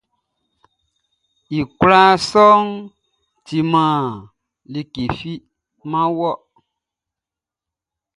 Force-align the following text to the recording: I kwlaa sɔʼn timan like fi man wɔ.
I 1.57 1.59
kwlaa 1.77 2.13
sɔʼn 2.29 2.67
timan 3.45 4.05
like 4.73 4.95
fi 5.17 5.31
man 5.89 6.07
wɔ. 6.17 6.31